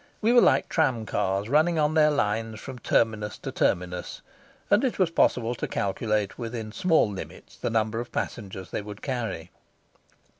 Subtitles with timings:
[0.19, 4.23] We were like tram cars running on their lines from terminus to terminus,
[4.71, 9.03] and it was possible to calculate within small limits the number of passengers they would
[9.03, 9.51] carry.